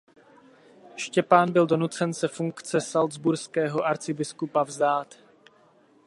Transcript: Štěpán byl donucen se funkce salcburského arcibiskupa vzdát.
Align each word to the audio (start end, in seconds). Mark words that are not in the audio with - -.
Štěpán 0.95 1.53
byl 1.53 1.67
donucen 1.67 2.13
se 2.13 2.27
funkce 2.27 2.81
salcburského 2.81 3.83
arcibiskupa 3.83 4.63
vzdát. 4.63 5.15